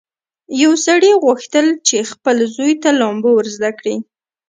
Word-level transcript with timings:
یو 0.61 0.73
سړي 0.85 1.11
غوښتل 1.23 1.67
چې 1.87 1.97
خپل 2.11 2.37
زوی 2.55 2.73
ته 2.83 2.89
لامبو 2.99 3.29
ور 3.35 3.47
زده 3.55 3.71
کړي. 3.79 3.95